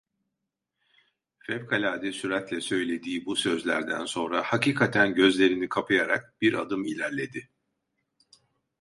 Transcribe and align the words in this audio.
Fevkalade 1.39 2.11
süratle 2.11 2.61
söylediği 2.61 3.25
bu 3.25 3.35
sözlerden 3.35 4.05
sonra 4.05 4.43
hakikaten 4.43 5.13
gözlerini 5.15 5.69
kapayarak 5.69 6.41
bir 6.41 6.53
adım 6.53 6.85
ilerledi. 6.85 7.49